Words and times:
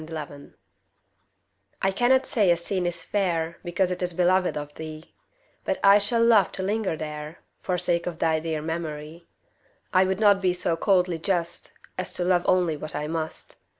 IMPARTIALITY 0.03 0.55
I 1.83 1.91
cannot 1.91 2.25
say 2.25 2.49
a 2.49 2.57
scene 2.57 2.87
is 2.87 3.03
fair 3.03 3.59
Because 3.63 3.91
it 3.91 4.01
is 4.01 4.13
beloved 4.13 4.57
of 4.57 4.73
thee 4.73 5.13
But 5.63 5.79
I 5.83 5.99
shall 5.99 6.25
love 6.25 6.51
to 6.53 6.63
linger 6.63 6.97
there, 6.97 7.37
For 7.61 7.77
sake 7.77 8.07
of 8.07 8.17
thy 8.17 8.39
dear 8.39 8.63
memory; 8.63 9.27
I 9.93 10.05
would 10.05 10.19
not 10.19 10.41
be 10.41 10.55
so 10.55 10.75
coldly 10.75 11.19
just 11.19 11.73
As 11.99 12.13
to 12.13 12.23
love 12.23 12.41
only 12.47 12.75
what 12.75 12.95
I 12.95 13.05
must. 13.05 13.57